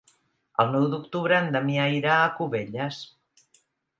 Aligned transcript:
El 0.61 0.71
nou 0.75 0.85
d'octubre 0.93 1.37
en 1.43 1.51
Damià 1.57 1.85
irà 1.99 2.15
a 2.21 2.33
Cubelles. 2.39 3.01